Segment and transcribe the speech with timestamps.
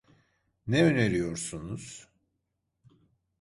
[0.67, 2.09] Ne öneriyorsunuz?